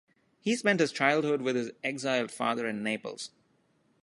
[0.39, 3.29] He spent his childhood with his exiled father in Naples.